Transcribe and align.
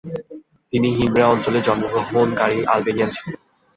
তিনি 0.73 0.87
হিমরে 0.97 1.23
অঞ্চলে 1.25 1.59
জন্মগ্রহণকারী 1.67 2.59
আলবেনিয়ান 2.73 3.09
ছিলেন। 3.09 3.37